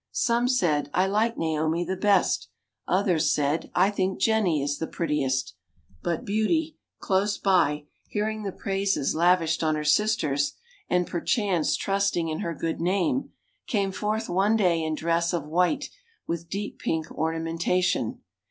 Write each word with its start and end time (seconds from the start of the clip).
Some 0.13 0.47
said, 0.47 0.89
"I 0.95 1.05
like 1.05 1.37
Naomi 1.37 1.83
the 1.85 1.95
best;" 1.95 2.49
others 2.87 3.31
said, 3.31 3.69
"I 3.75 3.91
think 3.91 4.19
Jennie 4.19 4.63
is 4.63 4.79
the 4.79 4.87
prettiest." 4.87 5.53
But 6.01 6.25
Beauty, 6.25 6.75
close 6.97 7.37
by, 7.37 7.83
hearing 8.07 8.41
the 8.41 8.51
praises 8.51 9.13
lavished 9.13 9.61
on 9.61 9.75
her 9.75 9.83
sisters, 9.83 10.55
and 10.89 11.05
perchance 11.05 11.75
trusting 11.77 12.29
in 12.29 12.39
her 12.39 12.55
good 12.55 12.81
name, 12.81 13.29
came 13.67 13.91
forth 13.91 14.27
one 14.27 14.55
day 14.57 14.81
in 14.83 14.95
dress 14.95 15.33
of 15.33 15.45
white 15.45 15.91
with 16.25 16.49
deep 16.49 16.79
pink 16.79 17.11
ornamentation. 17.11 18.23